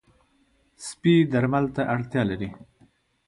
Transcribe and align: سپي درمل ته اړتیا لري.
سپي 0.87 1.15
درمل 1.31 1.65
ته 1.75 1.81
اړتیا 1.93 2.21
لري. 2.29 2.49